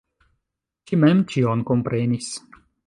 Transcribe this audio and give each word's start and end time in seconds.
Ŝi 0.91 1.01
mem 1.03 1.23
ĉion 1.35 1.65
komprenis. 1.73 2.35